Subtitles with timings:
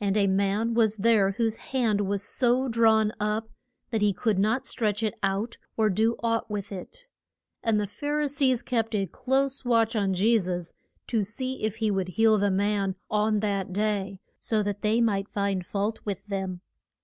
[0.00, 3.50] And a man was there whose hand was so drawn up
[3.90, 7.08] that he could not stretch it out or do aught with it.
[7.60, 10.74] And the Phar i sees kept a close watch on Je sus
[11.08, 15.28] to see if he would heal the man on that day, so that they might
[15.28, 16.60] find fault with them.